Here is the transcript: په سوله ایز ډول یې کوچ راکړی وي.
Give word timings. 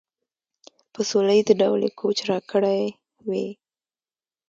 په 0.93 0.99
سوله 1.09 1.31
ایز 1.37 1.49
ډول 1.61 1.81
یې 1.85 1.91
کوچ 1.99 2.17
راکړی 2.29 2.81
وي. 3.29 3.47